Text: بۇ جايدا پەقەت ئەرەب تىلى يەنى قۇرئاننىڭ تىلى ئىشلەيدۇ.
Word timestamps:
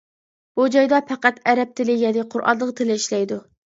بۇ 0.59 0.63
جايدا 0.75 1.01
پەقەت 1.11 1.37
ئەرەب 1.51 1.75
تىلى 1.81 1.99
يەنى 2.07 2.25
قۇرئاننىڭ 2.33 2.73
تىلى 2.81 2.97
ئىشلەيدۇ. 3.03 3.39